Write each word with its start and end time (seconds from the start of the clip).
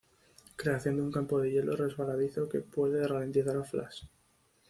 Creación 0.55 0.95
de 0.95 1.03
un 1.03 1.11
campo 1.11 1.39
de 1.39 1.51
hielo 1.51 1.75
resbaladizo 1.75 2.49
que 2.49 2.61
puede 2.61 3.05
ralentizar 3.07 3.55
a 3.55 3.63
Flash. 3.63 4.05